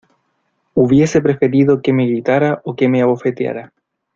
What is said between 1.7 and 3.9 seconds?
que me gritara o que me abofeteara,